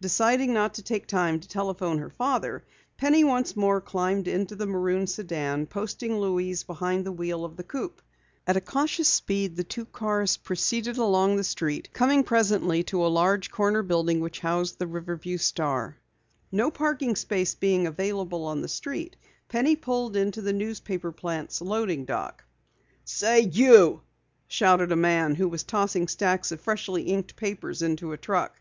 Deciding 0.00 0.52
not 0.52 0.74
to 0.74 0.82
take 0.82 1.06
time 1.06 1.38
to 1.38 1.46
telephone 1.46 1.98
her 1.98 2.10
father, 2.10 2.64
Penny 2.96 3.22
once 3.22 3.54
more 3.54 3.80
climbed 3.80 4.26
into 4.26 4.56
the 4.56 4.66
maroon 4.66 5.06
sedan, 5.06 5.66
posting 5.66 6.18
Louise 6.18 6.64
behind 6.64 7.06
the 7.06 7.12
wheel 7.12 7.44
of 7.44 7.56
the 7.56 7.62
coupe. 7.62 8.02
At 8.48 8.56
a 8.56 8.60
cautious 8.60 9.08
speed 9.08 9.54
the 9.54 9.62
two 9.62 9.84
cars 9.84 10.36
proceeded 10.36 10.98
along 10.98 11.36
the 11.36 11.44
street, 11.44 11.88
coming 11.92 12.24
presently 12.24 12.82
to 12.82 13.06
a 13.06 13.06
large 13.06 13.52
corner 13.52 13.84
building 13.84 14.18
which 14.18 14.40
housed 14.40 14.80
the 14.80 14.88
Riverview 14.88 15.38
Star. 15.38 15.96
No 16.50 16.72
parking 16.72 17.14
space 17.14 17.54
being 17.54 17.86
available 17.86 18.46
on 18.46 18.62
the 18.62 18.66
street, 18.66 19.14
Penny 19.48 19.76
pulled 19.76 20.16
into 20.16 20.42
the 20.42 20.52
newspaper 20.52 21.12
plant's 21.12 21.60
loading 21.60 22.06
dock. 22.06 22.42
"Say, 23.04 23.42
you!" 23.42 24.00
shouted 24.48 24.90
a 24.90 24.96
man 24.96 25.36
who 25.36 25.48
was 25.48 25.62
tossing 25.62 26.08
stacks 26.08 26.50
of 26.50 26.60
freshly 26.60 27.02
inked 27.04 27.36
papers 27.36 27.82
into 27.82 28.10
a 28.10 28.18
truck. 28.18 28.60